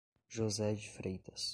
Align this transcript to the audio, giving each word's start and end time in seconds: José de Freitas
José 0.27 0.73
de 0.75 0.89
Freitas 0.89 1.49